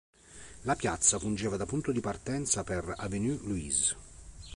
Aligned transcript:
La 0.63 0.75
piazza 0.75 1.19
fungeva 1.19 1.57
da 1.57 1.67
punto 1.67 1.91
di 1.91 1.99
partenza 1.99 2.63
per 2.63 2.91
Avenue 2.97 3.37
Louise. 3.43 3.95